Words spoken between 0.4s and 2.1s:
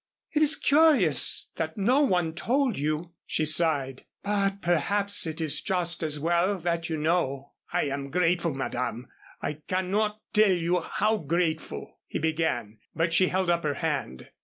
is curious that no